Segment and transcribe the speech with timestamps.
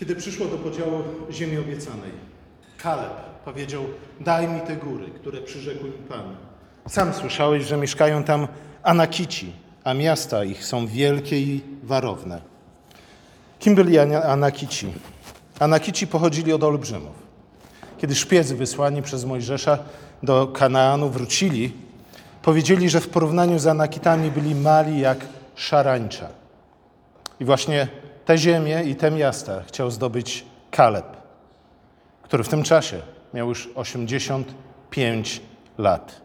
[0.00, 2.10] Kiedy przyszło do podziału ziemi obiecanej,
[2.78, 3.12] Kaleb
[3.44, 3.82] powiedział:
[4.20, 6.36] Daj mi te góry, które przyrzekł mi Pan.
[6.88, 8.48] Sam słyszałeś, że mieszkają tam
[8.82, 9.52] Anakici,
[9.84, 12.40] a miasta ich są wielkie i warowne.
[13.58, 14.92] Kim byli Ana- Anakici?
[15.58, 17.28] Anakici pochodzili od olbrzymów.
[17.98, 19.78] Kiedy szpiedzy wysłani przez Mojżesza
[20.22, 21.72] do Kanaanu wrócili,
[22.42, 25.18] powiedzieli, że w porównaniu z Anakitami byli mali jak
[25.54, 26.28] szarańcza.
[27.40, 27.88] I właśnie
[28.28, 31.16] te ziemię i te miasta chciał zdobyć Kaleb,
[32.22, 33.00] który w tym czasie
[33.34, 35.40] miał już 85
[35.78, 36.20] lat.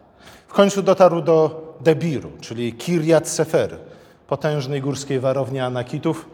[0.48, 3.78] W końcu dotarł do Debiru, czyli Kirjat Sefer,
[4.26, 6.26] potężnej górskiej warowni Anakitów,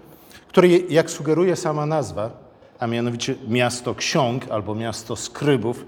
[0.48, 2.30] której, jak sugeruje sama nazwa,
[2.78, 5.86] a mianowicie miasto ksiąg albo miasto skrybów,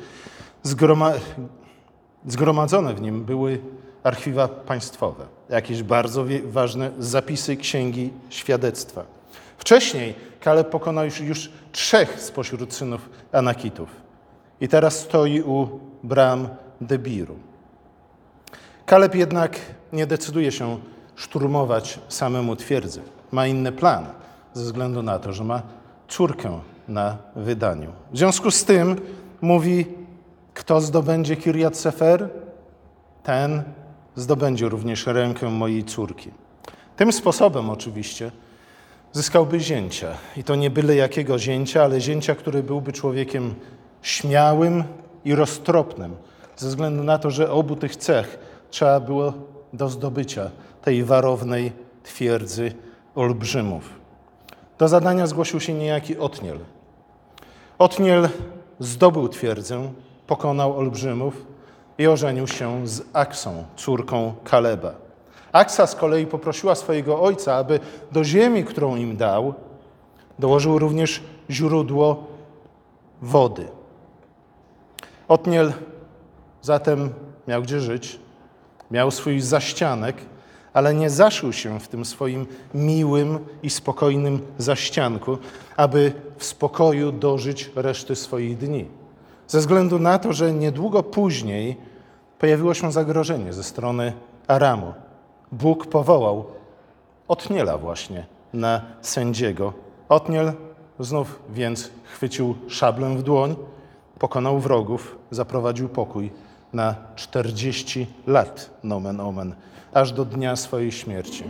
[0.65, 1.21] zgroma-
[2.27, 3.61] zgromadzone w nim były
[4.03, 9.22] archiwa państwowe, jakieś bardzo ważne zapisy, księgi, świadectwa.
[9.63, 13.89] Wcześniej Kaleb pokonał już, już trzech spośród synów Anakitów
[14.61, 16.49] i teraz stoi u bram
[16.81, 17.37] Debiru.
[18.87, 19.61] Kaleb jednak
[19.93, 20.79] nie decyduje się
[21.17, 23.03] szturmować samemu twierdzy.
[23.33, 24.07] Ma inny plan,
[24.55, 25.63] ze względu na to, że ma
[26.09, 27.93] córkę na wydaniu.
[28.13, 29.01] W związku z tym
[29.41, 29.87] mówi,
[30.55, 32.29] kto zdobędzie Kirjat Sefer,
[33.23, 33.63] ten
[34.17, 36.31] zdobędzie również rękę mojej córki.
[36.97, 38.31] Tym sposobem oczywiście
[39.13, 40.09] zyskałby zięcia.
[40.37, 43.55] I to nie byle jakiego zięcia, ale zięcia, który byłby człowiekiem
[44.03, 44.85] śmiałym
[45.25, 46.17] i roztropnym,
[46.57, 48.39] ze względu na to, że obu tych cech
[48.71, 49.33] trzeba było
[49.73, 50.51] do zdobycia
[50.83, 52.73] tej warownej twierdzy
[53.15, 53.91] olbrzymów.
[54.79, 56.59] Do zadania zgłosił się niejaki Otniel.
[57.79, 58.29] Otniel
[58.79, 59.93] zdobył twierdzę,
[60.27, 61.47] pokonał olbrzymów
[61.99, 65.02] i ożenił się z Aksą, córką Kaleba.
[65.53, 67.81] Aksa z kolei poprosiła swojego ojca, aby
[68.13, 69.55] do ziemi, którą im dał,
[70.39, 72.25] dołożył również źródło
[73.23, 73.69] wody.
[75.29, 75.73] Otniel
[76.63, 77.11] zatem
[77.49, 78.21] miał gdzie żyć,
[78.91, 80.17] miał swój zaścianek,
[80.73, 85.39] ale nie zaszył się w tym swoim miłym i spokojnym zaścianku,
[85.77, 88.89] aby w spokoju dożyć reszty swoich dni.
[89.49, 91.77] Ze względu na to, że niedługo później
[92.39, 94.13] pojawiło się zagrożenie ze strony
[94.49, 94.95] Aramu.
[95.53, 96.45] Bóg powołał
[97.29, 99.73] Otniela właśnie na sędziego.
[100.09, 100.53] Otniel
[101.01, 103.57] znów więc chwycił szablę w dłoń,
[104.19, 106.31] pokonał wrogów, zaprowadził pokój
[106.73, 109.55] na 40 lat, nomen omen,
[109.95, 111.45] aż do dnia swojej śmierci.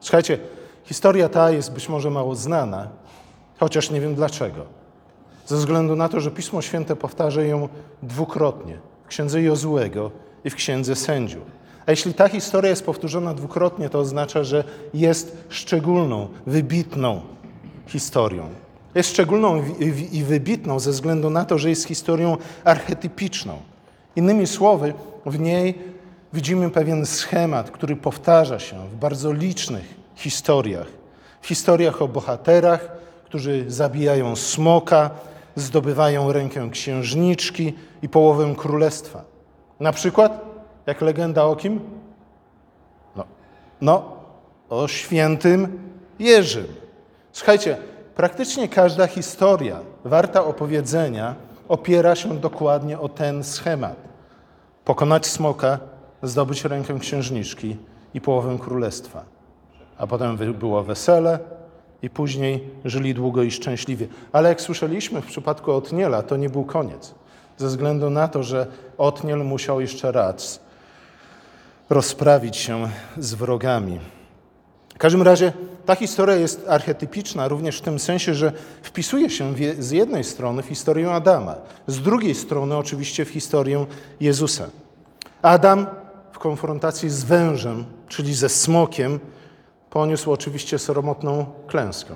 [0.00, 0.38] Słuchajcie,
[0.84, 2.88] historia ta jest być może mało znana,
[3.60, 4.64] chociaż nie wiem dlaczego.
[5.46, 7.68] Ze względu na to, że Pismo Święte powtarza ją
[8.02, 10.10] dwukrotnie w księdze Jozułego
[10.44, 11.57] i w księdze sędziów.
[11.88, 17.20] A jeśli ta historia jest powtórzona dwukrotnie, to oznacza, że jest szczególną, wybitną
[17.86, 18.48] historią.
[18.94, 19.62] Jest szczególną
[20.12, 23.58] i- wybitną ze względu na to, że jest historią archetypiczną.
[24.16, 24.94] Innymi słowy,
[25.26, 25.74] w niej
[26.32, 30.86] widzimy pewien schemat, który powtarza się w bardzo licznych historiach.
[31.40, 32.88] W historiach o bohaterach,
[33.24, 35.10] którzy zabijają smoka,
[35.56, 39.24] zdobywają rękę księżniczki i połowę królestwa.
[39.80, 40.47] Na przykład,
[40.88, 41.80] jak legenda o kim?
[43.16, 43.24] No,
[43.80, 44.12] no
[44.70, 45.78] o świętym
[46.18, 46.66] Jerzym.
[47.32, 47.76] Słuchajcie,
[48.14, 51.34] praktycznie każda historia warta opowiedzenia
[51.68, 53.96] opiera się dokładnie o ten schemat.
[54.84, 55.78] Pokonać smoka,
[56.22, 57.76] zdobyć rękę księżniczki
[58.14, 59.24] i połowę królestwa.
[59.98, 61.38] A potem było wesele
[62.02, 64.06] i później żyli długo i szczęśliwie.
[64.32, 67.14] Ale jak słyszeliśmy w przypadku Otniela, to nie był koniec.
[67.56, 68.66] Ze względu na to, że
[68.98, 70.67] Otniel musiał jeszcze raz
[71.90, 72.88] rozprawić się
[73.18, 74.00] z wrogami.
[74.94, 75.52] W każdym razie
[75.86, 80.66] ta historia jest archetypiczna również w tym sensie, że wpisuje się z jednej strony w
[80.66, 81.54] historię Adama,
[81.86, 83.86] z drugiej strony oczywiście w historię
[84.20, 84.64] Jezusa.
[85.42, 85.86] Adam
[86.32, 89.20] w konfrontacji z wężem, czyli ze smokiem,
[89.90, 92.14] poniósł oczywiście sromotną klęskę.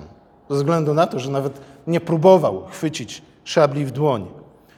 [0.49, 4.27] Ze względu na to, że nawet nie próbował chwycić szabli w dłoń.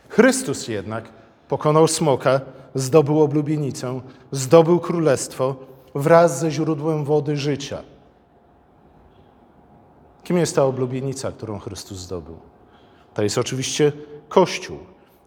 [0.09, 1.09] Chrystus jednak
[1.47, 2.41] pokonał smoka,
[2.75, 4.01] zdobył oblubienicę,
[4.31, 5.55] zdobył królestwo
[5.95, 7.81] wraz ze źródłem wody życia.
[10.23, 12.37] Kim jest ta oblubienica, którą Chrystus zdobył?
[13.13, 13.91] To jest oczywiście
[14.29, 14.77] Kościół.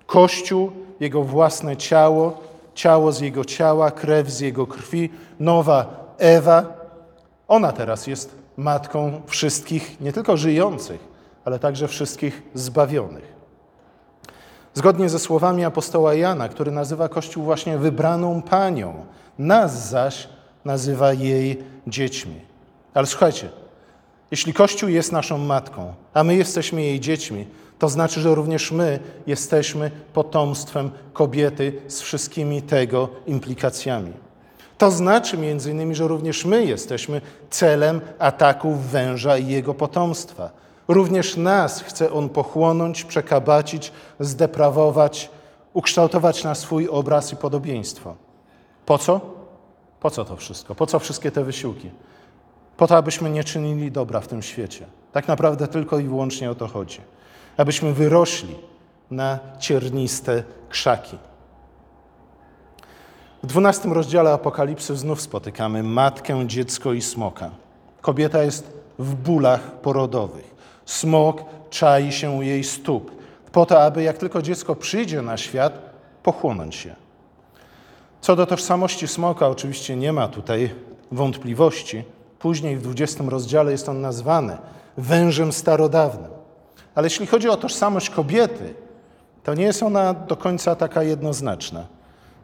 [0.06, 2.40] Kościół, Jego własne ciało,
[2.74, 5.10] ciało z Jego ciała, krew z Jego krwi,
[5.40, 6.78] nowa Ewa.
[7.48, 11.00] Ona teraz jest matką wszystkich, nie tylko żyjących,
[11.44, 13.38] ale także wszystkich zbawionych.
[14.78, 18.94] Zgodnie ze słowami apostoła Jana, który nazywa Kościół właśnie wybraną panią,
[19.38, 20.28] nas zaś
[20.64, 22.40] nazywa jej dziećmi.
[22.94, 23.48] Ale słuchajcie,
[24.30, 27.46] Jeśli Kościół jest naszą matką, a my jesteśmy jej dziećmi,
[27.78, 34.12] to znaczy, że również my jesteśmy potomstwem kobiety z wszystkimi tego implikacjami.
[34.78, 37.20] To znaczy między innymi, że również my jesteśmy
[37.50, 40.50] celem ataków węża i jego potomstwa.
[40.88, 45.31] Również nas chce on pochłonąć, przekabacić, zdeprawować,
[45.73, 48.14] ukształtować na swój obraz i podobieństwo.
[48.87, 49.20] Po co?
[50.00, 50.75] Po co to wszystko?
[50.75, 51.90] Po co wszystkie te wysiłki?
[52.76, 54.87] Po to, abyśmy nie czynili dobra w tym świecie.
[55.12, 57.00] Tak naprawdę tylko i wyłącznie o to chodzi.
[57.56, 58.56] Abyśmy wyrośli
[59.11, 61.19] na cierniste krzaki.
[63.43, 67.50] W dwunastym rozdziale Apokalipsy znów spotykamy matkę, dziecko i smoka.
[68.00, 70.57] Kobieta jest w bólach porodowych.
[70.88, 73.11] Smok czai się u jej stóp,
[73.52, 75.79] po to, aby jak tylko dziecko przyjdzie na świat,
[76.23, 76.94] pochłonąć się.
[78.20, 80.70] Co do tożsamości smoka, oczywiście nie ma tutaj
[81.12, 82.05] wątpliwości.
[82.38, 84.58] Później w 20 rozdziale jest on nazwany
[84.96, 86.31] wężem starodawnym.
[86.94, 88.75] Ale jeśli chodzi o tożsamość kobiety,
[89.44, 91.87] to nie jest ona do końca taka jednoznaczna.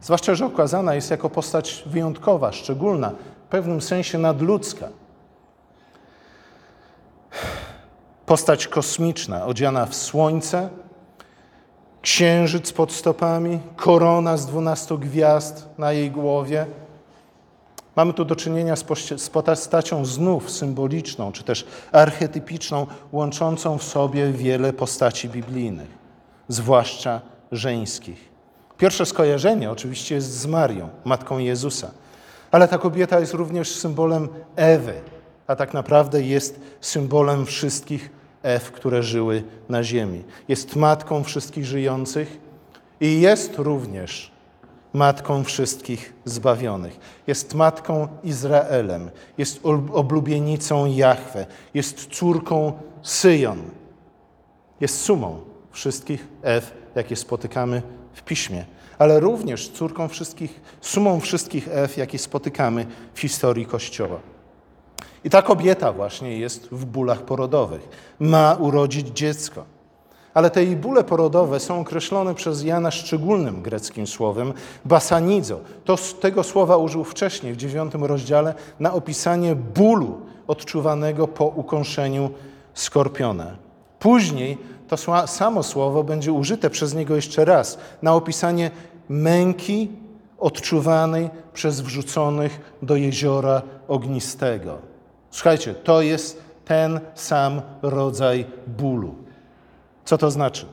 [0.01, 3.11] Zwłaszcza, że okazana jest jako postać wyjątkowa, szczególna,
[3.45, 4.89] w pewnym sensie nadludzka.
[8.25, 10.69] Postać kosmiczna, odziana w słońce,
[12.01, 16.65] księżyc pod stopami, korona z dwunastu gwiazd na jej głowie.
[17.95, 18.75] Mamy tu do czynienia
[19.17, 25.89] z postacią znów symboliczną, czy też archetypiczną, łączącą w sobie wiele postaci biblijnych,
[26.47, 28.29] zwłaszcza żeńskich.
[28.77, 31.91] Pierwsze skojarzenie oczywiście jest z Marią, matką Jezusa,
[32.51, 35.01] ale ta kobieta jest również symbolem Ewy,
[35.47, 38.09] a tak naprawdę jest symbolem wszystkich
[38.43, 40.23] Ew, które żyły na ziemi.
[40.47, 42.37] Jest matką wszystkich żyjących
[42.99, 44.31] i jest również
[44.93, 46.99] matką wszystkich zbawionych.
[47.27, 49.59] Jest matką Izraelem, jest
[49.93, 53.61] oblubienicą Jahwe, jest córką Syjon,
[54.81, 55.39] jest sumą
[55.71, 57.81] wszystkich Ew, jakie spotykamy
[58.13, 58.65] w Piśmie,
[58.97, 64.34] ale również córką wszystkich, sumą wszystkich Ew, jakie spotykamy w historii Kościoła.
[65.25, 67.89] I ta kobieta właśnie jest w bólach porodowych.
[68.19, 69.63] Ma urodzić dziecko.
[70.33, 74.53] Ale te jej bóle porodowe są określone przez Jana szczególnym greckim słowem
[74.85, 75.59] basanidzo.
[75.85, 82.29] To, tego słowa użył wcześniej, w dziewiątym rozdziale, na opisanie bólu odczuwanego po ukąszeniu
[82.73, 83.55] skorpiona.
[83.99, 84.57] Później
[84.87, 88.71] to samo słowo będzie użyte przez niego jeszcze raz na opisanie
[89.09, 89.91] męki
[90.39, 94.94] odczuwanej przez wrzuconych do jeziora ognistego.
[95.35, 99.15] Słuchajcie, to jest ten sam rodzaj bólu.
[100.05, 100.65] Co to znaczy?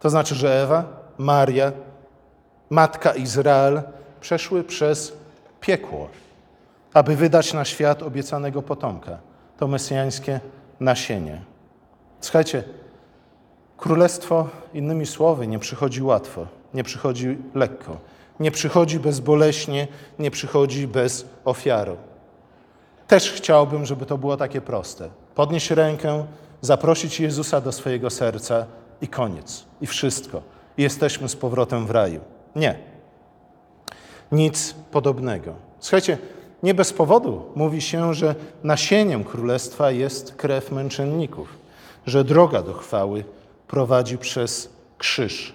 [0.00, 0.84] To znaczy, że Ewa,
[1.18, 1.72] Maria,
[2.70, 3.82] matka Izrael
[4.20, 5.12] przeszły przez
[5.60, 6.08] piekło,
[6.94, 9.18] aby wydać na świat obiecanego potomka,
[9.58, 10.40] to mesjańskie
[10.80, 11.42] nasienie.
[12.20, 12.64] Słuchajcie,
[13.76, 17.96] królestwo, innymi słowy, nie przychodzi łatwo, nie przychodzi lekko,
[18.40, 19.88] nie przychodzi bezboleśnie,
[20.18, 21.96] nie przychodzi bez ofiary.
[23.08, 25.08] Też chciałbym, żeby to było takie proste.
[25.34, 26.26] Podnieść rękę,
[26.60, 28.66] zaprosić Jezusa do swojego serca
[29.00, 29.64] i koniec.
[29.80, 30.42] I wszystko.
[30.76, 32.20] I jesteśmy z powrotem w raju.
[32.56, 32.78] Nie.
[34.32, 35.54] Nic podobnego.
[35.80, 36.18] Słuchajcie,
[36.62, 41.58] nie bez powodu mówi się, że nasieniem królestwa jest krew męczenników,
[42.06, 43.24] że droga do chwały
[43.68, 45.54] prowadzi przez krzyż.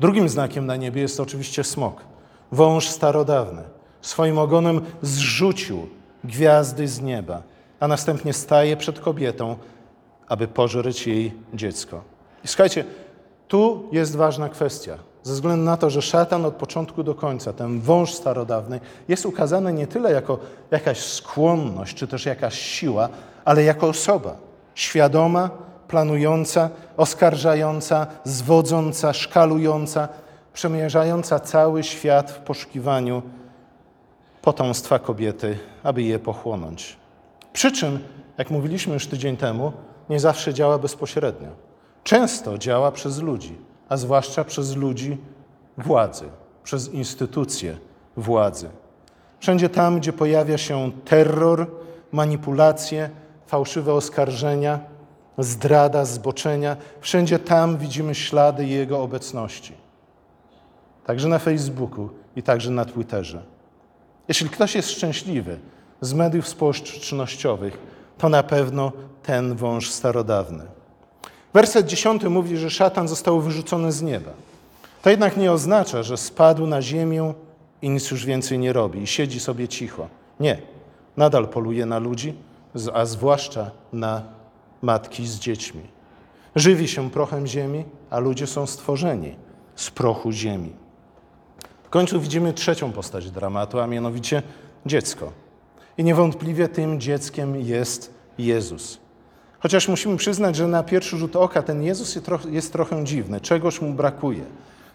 [0.00, 2.00] Drugim znakiem na niebie jest oczywiście smok,
[2.52, 3.62] wąż starodawny
[4.02, 5.86] swoim ogonem zrzucił
[6.24, 7.42] gwiazdy z nieba,
[7.80, 9.56] a następnie staje przed kobietą,
[10.28, 12.02] aby pożreć jej dziecko.
[12.44, 12.84] I słuchajcie,
[13.48, 14.98] tu jest ważna kwestia.
[15.22, 19.72] Ze względu na to, że szatan od początku do końca, ten wąż starodawny, jest ukazany
[19.72, 20.38] nie tyle jako
[20.70, 23.08] jakaś skłonność, czy też jakaś siła,
[23.44, 24.36] ale jako osoba
[24.74, 25.50] świadoma,
[25.88, 30.08] planująca, oskarżająca, zwodząca, szkalująca,
[30.52, 33.22] przemierzająca cały świat w poszukiwaniu
[34.42, 36.96] potomstwa kobiety, aby je pochłonąć.
[37.52, 37.98] Przy czym,
[38.38, 39.72] jak mówiliśmy już tydzień temu,
[40.10, 41.48] nie zawsze działa bezpośrednio.
[42.04, 43.58] Często działa przez ludzi,
[43.88, 45.18] a zwłaszcza przez ludzi
[45.78, 46.24] władzy,
[46.64, 47.76] przez instytucje
[48.16, 48.68] władzy.
[49.40, 51.66] Wszędzie tam, gdzie pojawia się terror,
[52.12, 53.10] manipulacje,
[53.46, 54.80] fałszywe oskarżenia,
[55.38, 59.72] zdrada, zboczenia, wszędzie tam widzimy ślady jego obecności.
[61.06, 63.42] Także na Facebooku i także na Twitterze.
[64.32, 65.58] Jeśli ktoś jest szczęśliwy
[66.00, 67.78] z mediów społecznościowych,
[68.18, 70.64] to na pewno ten wąż starodawny.
[71.54, 74.30] Werset dziesiąty mówi, że szatan został wyrzucony z nieba.
[75.02, 77.34] To jednak nie oznacza, że spadł na ziemię
[77.82, 80.08] i nic już więcej nie robi i siedzi sobie cicho.
[80.40, 80.58] Nie.
[81.16, 82.34] Nadal poluje na ludzi,
[82.94, 84.22] a zwłaszcza na
[84.82, 85.82] matki z dziećmi.
[86.56, 89.36] Żywi się prochem ziemi, a ludzie są stworzeni
[89.76, 90.81] z prochu ziemi.
[91.92, 94.42] Końcu widzimy trzecią postać dramatu, a mianowicie
[94.86, 95.32] dziecko.
[95.98, 98.98] I niewątpliwie tym dzieckiem jest Jezus.
[99.60, 102.18] Chociaż musimy przyznać, że na pierwszy rzut oka ten Jezus
[102.50, 104.44] jest trochę dziwny, czegoś mu brakuje.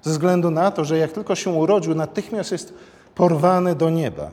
[0.01, 2.73] Ze względu na to, że jak tylko się urodził, natychmiast jest
[3.15, 4.31] porwany do nieba.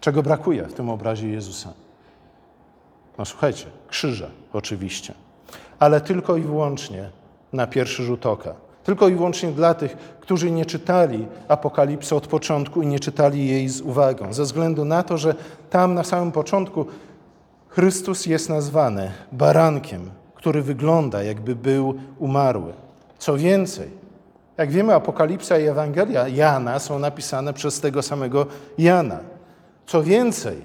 [0.00, 1.72] Czego brakuje w tym obrazie Jezusa?
[3.18, 5.14] No słuchajcie, krzyża oczywiście,
[5.78, 7.10] ale tylko i wyłącznie
[7.52, 8.65] na pierwszy rzut oka.
[8.86, 13.68] Tylko i wyłącznie dla tych, którzy nie czytali Apokalipsy od początku i nie czytali jej
[13.68, 14.32] z uwagą.
[14.32, 15.34] Ze względu na to, że
[15.70, 16.86] tam na samym początku
[17.68, 22.72] Chrystus jest nazwany barankiem, który wygląda jakby był umarły.
[23.18, 23.90] Co więcej,
[24.56, 28.46] jak wiemy, Apokalipsa i Ewangelia Jana są napisane przez tego samego
[28.78, 29.18] Jana.
[29.86, 30.56] Co więcej,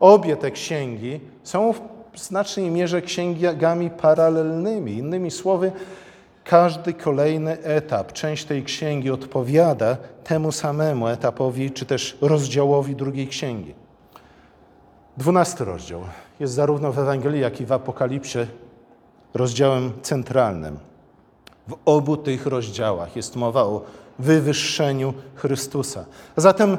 [0.00, 1.72] obie te księgi są
[2.12, 4.92] w znacznej mierze księgami paralelnymi.
[4.92, 5.72] Innymi słowy,
[6.48, 13.74] każdy kolejny etap, część tej księgi odpowiada temu samemu etapowi, czy też rozdziałowi drugiej księgi.
[15.16, 16.00] Dwunasty rozdział
[16.40, 18.38] jest zarówno w Ewangelii, jak i w Apokalipsie
[19.34, 20.78] rozdziałem centralnym.
[21.68, 23.82] W obu tych rozdziałach jest mowa o
[24.18, 26.04] wywyższeniu Chrystusa.
[26.36, 26.78] A zatem,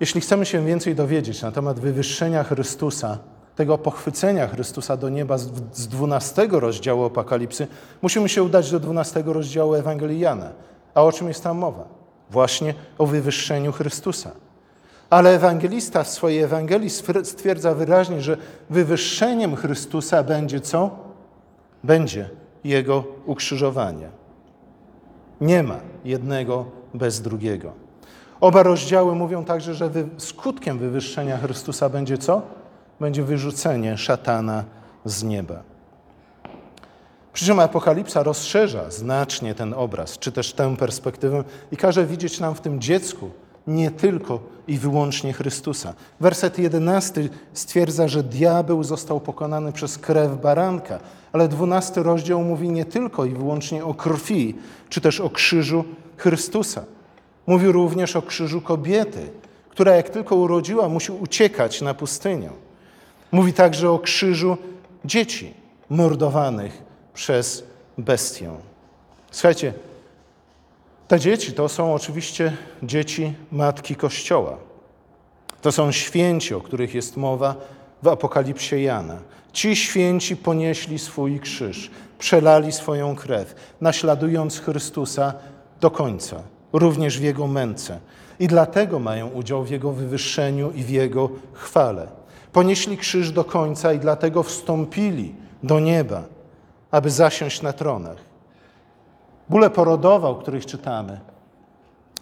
[0.00, 3.18] jeśli chcemy się więcej dowiedzieć na temat wywyższenia Chrystusa,
[3.58, 7.66] tego pochwycenia Chrystusa do nieba z 12 rozdziału Apokalipsy,
[8.02, 10.50] musimy się udać do 12 rozdziału Ewangelii Jana.
[10.94, 11.84] A o czym jest tam mowa?
[12.30, 14.30] Właśnie o wywyższeniu Chrystusa.
[15.10, 16.90] Ale ewangelista w swojej Ewangelii
[17.22, 18.36] stwierdza wyraźnie, że
[18.70, 20.90] wywyższeniem Chrystusa będzie co?
[21.84, 22.30] Będzie
[22.64, 24.08] Jego ukrzyżowanie.
[25.40, 27.72] Nie ma jednego bez drugiego.
[28.40, 32.57] Oba rozdziały mówią także, że skutkiem wywyższenia Chrystusa będzie co?
[33.00, 34.64] Będzie wyrzucenie szatana
[35.04, 35.62] z nieba.
[37.32, 42.54] Przy czym Apokalipsa rozszerza znacznie ten obraz, czy też tę perspektywę i każe widzieć nam
[42.54, 43.30] w tym dziecku
[43.66, 45.94] nie tylko i wyłącznie Chrystusa.
[46.20, 51.00] Werset jedenasty stwierdza, że diabeł został pokonany przez krew baranka,
[51.32, 54.54] ale dwunasty rozdział mówi nie tylko i wyłącznie o krwi,
[54.88, 55.84] czy też o krzyżu
[56.16, 56.84] Chrystusa.
[57.46, 59.30] Mówi również o krzyżu kobiety,
[59.68, 62.50] która jak tylko urodziła, musi uciekać na pustynię.
[63.32, 64.56] Mówi także o krzyżu
[65.04, 65.54] dzieci
[65.90, 66.82] mordowanych
[67.14, 67.64] przez
[67.98, 68.50] bestię.
[69.30, 69.72] Słuchajcie,
[71.08, 74.56] te dzieci to są oczywiście dzieci Matki Kościoła.
[75.62, 77.54] To są święci, o których jest mowa
[78.02, 79.18] w Apokalipsie Jana.
[79.52, 85.34] Ci święci ponieśli swój krzyż, przelali swoją krew, naśladując Chrystusa
[85.80, 86.42] do końca,
[86.72, 88.00] również w Jego męce.
[88.40, 92.17] I dlatego mają udział w Jego wywyższeniu i w Jego chwale.
[92.52, 96.22] Ponieśli krzyż do końca i dlatego wstąpili do nieba,
[96.90, 98.16] aby zasiąść na tronach.
[99.48, 101.20] Bóle porodowe, o których czytamy,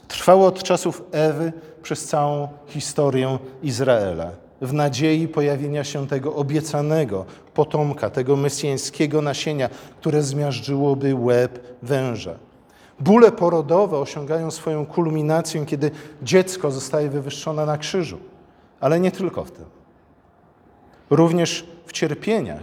[0.08, 1.52] trwały od czasów Ewy
[1.82, 4.30] przez całą historię Izraela,
[4.60, 9.68] w nadziei pojawienia się tego obiecanego potomka, tego mesjańskiego nasienia,
[10.00, 12.34] które zmiażdżyłoby łeb węża.
[13.00, 15.90] Bóle porodowe osiągają swoją kulminację, kiedy
[16.22, 18.18] dziecko zostaje wywyższone na krzyżu,
[18.80, 19.75] ale nie tylko w tym.
[21.10, 22.62] Również w cierpieniach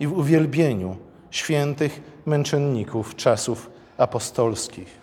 [0.00, 0.96] i w uwielbieniu
[1.30, 5.00] świętych męczenników czasów apostolskich.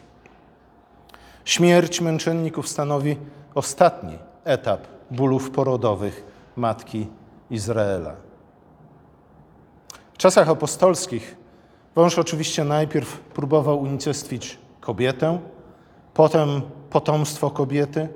[1.46, 3.17] Śmierć męczenników stanowi
[3.55, 6.24] ostatni etap bólów porodowych
[6.55, 7.07] Matki
[7.50, 8.15] Izraela.
[10.13, 11.36] W czasach apostolskich
[11.96, 15.39] wąż oczywiście najpierw próbował unicestwić kobietę,
[16.13, 18.10] potem potomstwo kobiety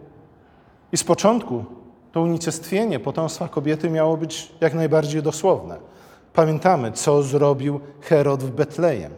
[0.92, 1.66] i z początku
[2.12, 5.78] to unicestwienie potomstwa kobiety miało być jak najbardziej dosłowne.
[6.34, 9.12] Pamiętamy, co zrobił Herod w Betlejem.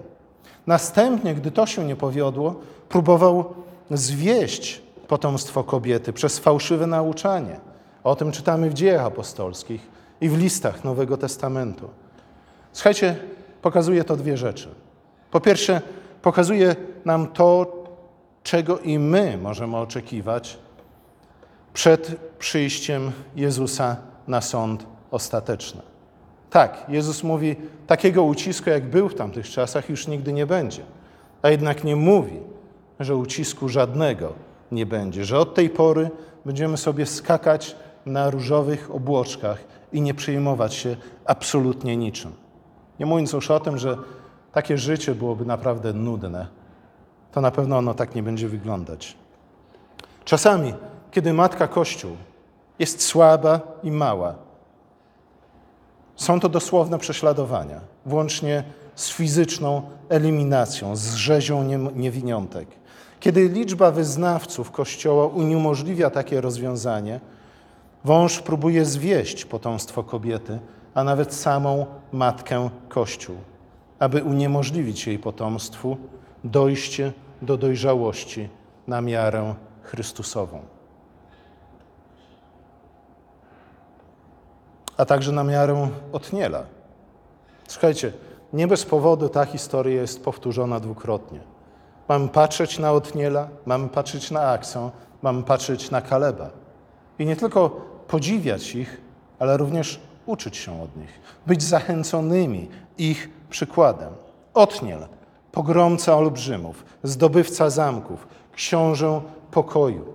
[0.67, 2.55] Następnie, gdy to się nie powiodło,
[2.89, 3.53] próbował
[3.91, 7.59] zwieść potomstwo kobiety przez fałszywe nauczanie.
[8.03, 9.87] O tym czytamy w dziejach apostolskich
[10.21, 11.89] i w listach Nowego Testamentu.
[12.73, 13.15] Słuchajcie,
[13.61, 14.69] pokazuje to dwie rzeczy.
[15.31, 15.81] Po pierwsze,
[16.21, 17.83] pokazuje nam to,
[18.43, 20.57] czego i my możemy oczekiwać
[21.73, 25.81] przed przyjściem Jezusa na sąd ostateczny.
[26.49, 27.55] Tak, Jezus mówi,
[27.87, 30.81] takiego ucisku, jak był w tamtych czasach, już nigdy nie będzie.
[31.41, 32.39] A jednak nie mówi,
[32.99, 34.33] że ucisku żadnego
[34.71, 36.09] nie będzie, że od tej pory
[36.45, 37.75] będziemy sobie skakać
[38.05, 39.63] na różowych obłoczkach
[39.93, 42.31] i nie przejmować się absolutnie niczym.
[42.99, 43.97] Nie mówiąc już o tym, że
[44.51, 46.47] takie życie byłoby naprawdę nudne,
[47.31, 49.17] to na pewno ono tak nie będzie wyglądać.
[50.25, 50.73] Czasami,
[51.13, 52.11] kiedy Matka Kościół
[52.79, 54.35] jest słaba i mała.
[56.15, 58.63] Są to dosłowne prześladowania, włącznie
[58.95, 61.63] z fizyczną eliminacją, z rzezią
[61.95, 62.67] niewiniątek.
[63.19, 67.19] Kiedy liczba wyznawców Kościoła uniemożliwia takie rozwiązanie,
[68.03, 70.59] wąż próbuje zwieść potomstwo kobiety,
[70.93, 73.35] a nawet samą matkę Kościół,
[73.99, 75.97] aby uniemożliwić jej potomstwu
[76.43, 78.49] dojście do dojrzałości
[78.87, 80.72] na miarę Chrystusową.
[84.97, 86.63] A także na miarę Otniela.
[87.67, 88.13] Słuchajcie,
[88.53, 91.39] nie bez powodu ta historia jest powtórzona dwukrotnie.
[92.09, 94.89] Mamy patrzeć na Otniela, mamy patrzeć na Aksę,
[95.21, 96.49] mamy patrzeć na Kaleba.
[97.19, 97.69] I nie tylko
[98.07, 99.01] podziwiać ich,
[99.39, 104.13] ale również uczyć się od nich, być zachęconymi ich przykładem.
[104.53, 105.07] Otniel,
[105.51, 109.21] pogromca olbrzymów, zdobywca zamków, książę
[109.51, 110.13] pokoju.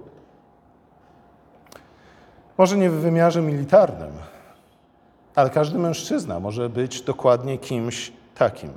[2.59, 4.13] Może nie w wymiarze militarnym,
[5.39, 8.71] ale każdy mężczyzna może być dokładnie kimś takim.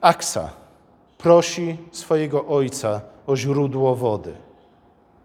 [0.00, 0.50] Aksa
[1.18, 4.32] prosi swojego ojca o źródło wody.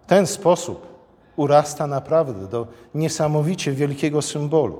[0.01, 0.87] W ten sposób
[1.35, 4.79] urasta naprawdę do niesamowicie wielkiego symbolu.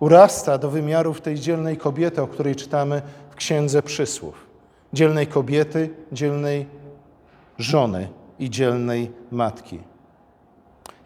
[0.00, 4.46] Urasta do wymiarów tej dzielnej kobiety, o której czytamy w Księdze Przysłów.
[4.92, 6.66] Dzielnej kobiety, dzielnej
[7.58, 8.08] żony
[8.38, 9.80] i dzielnej matki.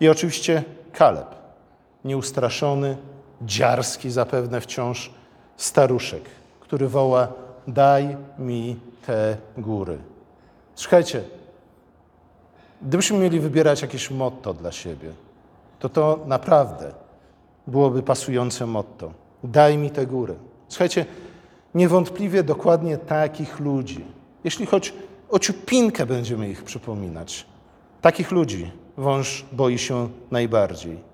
[0.00, 1.37] I oczywiście Kaleb,
[2.08, 2.96] nieustraszony,
[3.42, 5.10] dziarski zapewne wciąż
[5.56, 6.22] staruszek,
[6.60, 7.28] który woła:
[7.68, 9.98] Daj mi te góry.
[10.74, 11.24] Słuchajcie,
[12.82, 15.12] gdybyśmy mieli wybierać jakieś motto dla siebie,
[15.78, 16.92] to to naprawdę
[17.66, 19.12] byłoby pasujące motto.
[19.44, 20.34] Daj mi te góry.
[20.68, 21.06] Słuchajcie,
[21.74, 24.04] niewątpliwie dokładnie takich ludzi,
[24.44, 24.94] jeśli choć
[25.30, 27.46] o ciupinkę będziemy ich przypominać,
[28.00, 31.07] takich ludzi wąż boi się najbardziej.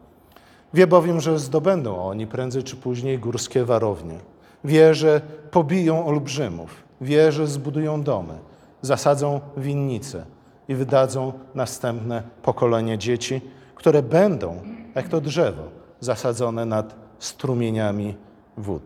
[0.75, 4.19] Wie bowiem, że zdobędą oni prędzej czy później górskie warownie.
[4.65, 5.21] Wie, że
[5.51, 6.85] pobiją olbrzymów.
[7.01, 8.39] Wie, że zbudują domy,
[8.83, 10.25] zasadzą winnice
[10.69, 13.41] i wydadzą następne pokolenie dzieci,
[13.75, 14.61] które będą,
[14.95, 15.63] jak to drzewo,
[16.01, 18.15] zasadzone nad strumieniami
[18.57, 18.83] wód.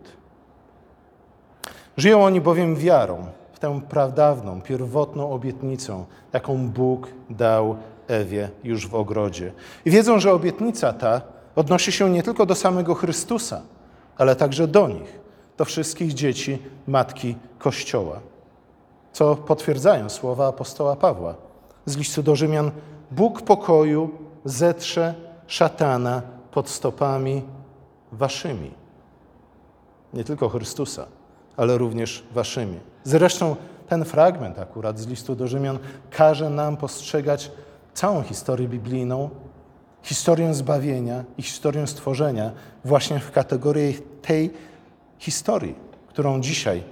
[1.97, 7.77] Żyją oni bowiem wiarą w tę pradawną, pierwotną obietnicę, jaką Bóg dał
[8.09, 9.53] Ewie już w ogrodzie.
[9.85, 13.63] I wiedzą, że obietnica ta odnosi się nie tylko do samego Chrystusa,
[14.19, 15.21] ale także do nich,
[15.57, 18.21] do wszystkich dzieci Matki Kościoła.
[19.13, 21.35] Co potwierdzają słowa apostoła Pawła
[21.87, 22.71] z listu do Rzymian:
[23.11, 24.11] Bóg pokoju
[24.45, 25.15] zetrze
[25.47, 27.43] szatana pod stopami
[28.13, 28.71] waszymi.
[30.13, 31.07] Nie tylko Chrystusa,
[31.57, 32.81] ale również waszymi.
[33.05, 33.57] Zresztą
[33.89, 35.79] ten fragment akurat z listu do Rzymian
[36.11, 37.51] każe nam postrzegać
[37.95, 39.31] całą historię biblijną,
[40.03, 42.51] historię zbawienia i historię stworzenia
[42.85, 44.51] właśnie w kategorii tej
[45.19, 45.75] historii,
[46.09, 46.83] którą dzisiaj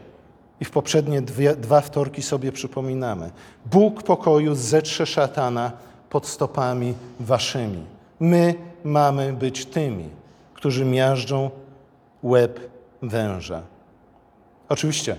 [0.61, 3.31] i w poprzednie dwie, dwa wtorki sobie przypominamy.
[3.67, 5.73] Bóg pokoju zetrze szatana
[6.11, 7.85] pod stopami waszymi.
[8.21, 10.09] My mamy być tymi,
[10.55, 11.51] którzy miażdżą
[12.23, 12.71] łeb
[13.03, 13.63] węża.
[14.69, 15.17] Oczywiście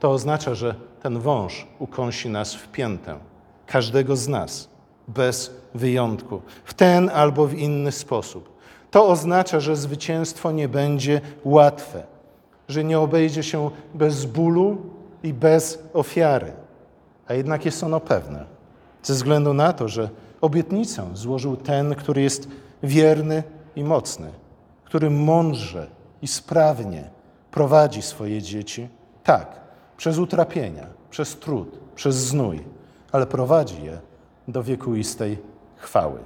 [0.00, 3.18] to oznacza, że ten wąż ukąsi nas w piętę,
[3.66, 4.68] każdego z nas,
[5.08, 8.58] bez wyjątku, w ten albo w inny sposób.
[8.90, 12.02] To oznacza, że zwycięstwo nie będzie łatwe,
[12.68, 14.76] że nie obejdzie się bez bólu
[15.22, 16.52] i bez ofiary,
[17.28, 18.44] a jednak jest ono pewne,
[19.02, 20.08] ze względu na to, że
[20.40, 22.48] obietnicę złożył ten, który jest
[22.82, 23.42] wierny
[23.76, 24.30] i mocny,
[24.84, 25.86] który mądrze
[26.22, 27.10] i sprawnie
[27.50, 28.88] prowadzi swoje dzieci,
[29.24, 29.60] tak,
[29.96, 32.64] przez utrapienia, przez trud, przez znój,
[33.12, 33.98] ale prowadzi je
[34.48, 35.38] do wiekuistej
[35.76, 36.18] chwały.